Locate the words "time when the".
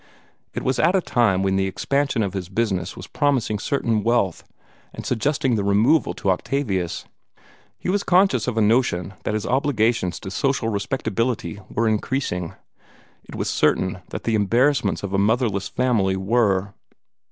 0.99-1.67